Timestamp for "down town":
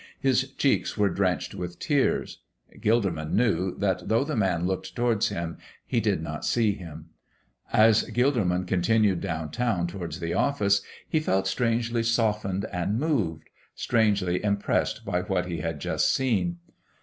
9.21-9.85